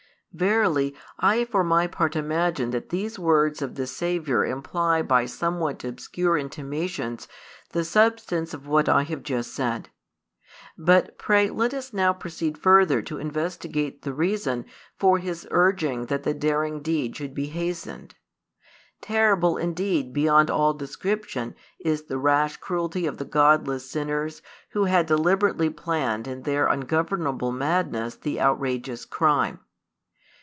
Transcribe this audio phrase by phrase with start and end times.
[0.33, 5.83] Verily I for my part imagine that these words of the Saviour imply by somewhat
[5.83, 7.27] obscure intimations
[7.71, 9.89] the substance of what I have just said:
[10.77, 14.63] but pray let us now proceed further to investigate the reason
[14.95, 18.15] for His urging that the daring deed should be hastened.
[19.01, 25.07] Terrible indeed beyond all description is the rash cruelty of the godless sinners who had
[25.07, 29.59] deliberately planned in their ungovernable madness the outrageous crime.